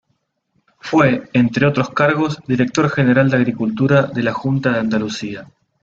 Fue, 0.79 1.29
entre 1.33 1.67
otros 1.67 1.91
cargos, 1.91 2.39
director 2.47 2.89
general 2.89 3.29
de 3.29 3.37
agricultura 3.37 4.01
de 4.07 4.23
la 4.23 4.33
Junta 4.33 4.71
de 4.71 4.79
Andalucía. 4.79 5.45